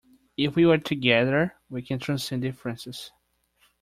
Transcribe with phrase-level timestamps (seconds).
[0.35, 3.11] If we work together we can transcend differences.